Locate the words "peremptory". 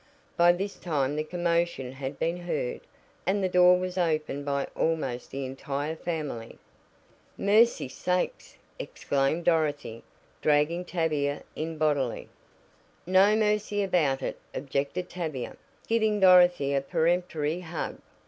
16.81-17.59